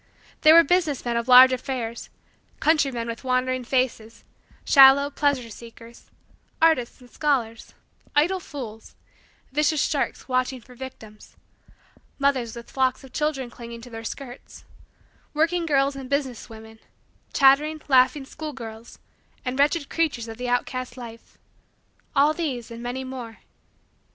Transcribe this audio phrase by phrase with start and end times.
[0.41, 2.09] There were business men of large affairs;
[2.59, 4.23] countrymen with wondering faces;
[4.65, 6.09] shallow, pleasure seekers;
[6.59, 7.75] artists and scholars;
[8.15, 8.95] idle fools;
[9.51, 11.35] vicious sharks watching for victims;
[12.17, 14.65] mothers with flocks of children clinging to their skirts;
[15.35, 16.79] working girls and business women;
[17.31, 18.97] chattering, laughing, schoolgirls;
[19.45, 21.37] and wretched creatures of the outcast life
[22.15, 23.37] all these and many more.